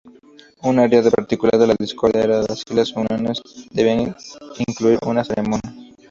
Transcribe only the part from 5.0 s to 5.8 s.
una ceremonia.